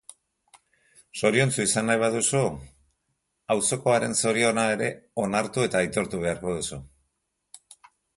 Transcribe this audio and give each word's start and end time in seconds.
Zoriontsu 1.19 1.65
izan 1.65 1.85
nahi 1.89 1.99
baduzu, 2.03 2.39
hauzokoaren 3.55 4.15
zoriona 4.23 4.63
ere 4.77 4.87
onhartu 5.25 5.67
eta 5.67 5.83
aitortu 5.85 6.23
beharko 6.25 6.55
duzu. 6.57 6.81